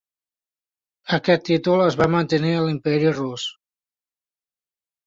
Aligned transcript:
Aquest 1.17 1.45
títol 1.51 1.83
es 1.89 1.99
va 2.01 2.09
mantenir 2.17 2.55
a 2.57 2.65
l'Imperi 2.69 3.13
Rus. 3.21 3.49